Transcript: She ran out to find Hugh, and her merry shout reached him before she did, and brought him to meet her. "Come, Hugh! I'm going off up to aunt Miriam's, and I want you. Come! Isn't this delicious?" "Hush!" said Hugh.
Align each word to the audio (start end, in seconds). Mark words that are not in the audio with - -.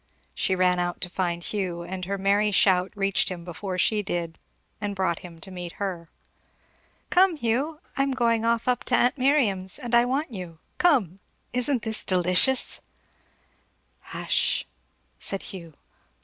She 0.33 0.55
ran 0.55 0.79
out 0.79 0.99
to 1.01 1.11
find 1.11 1.43
Hugh, 1.43 1.83
and 1.83 2.05
her 2.05 2.17
merry 2.17 2.49
shout 2.49 2.91
reached 2.95 3.29
him 3.29 3.43
before 3.45 3.77
she 3.77 4.01
did, 4.01 4.39
and 4.81 4.95
brought 4.95 5.19
him 5.19 5.39
to 5.41 5.51
meet 5.51 5.73
her. 5.73 6.09
"Come, 7.11 7.35
Hugh! 7.37 7.81
I'm 7.95 8.09
going 8.13 8.43
off 8.43 8.67
up 8.67 8.83
to 8.85 8.95
aunt 8.95 9.19
Miriam's, 9.19 9.77
and 9.77 9.93
I 9.93 10.05
want 10.05 10.31
you. 10.31 10.57
Come! 10.79 11.19
Isn't 11.53 11.83
this 11.83 12.03
delicious?" 12.03 12.81
"Hush!" 13.99 14.65
said 15.19 15.43
Hugh. 15.43 15.75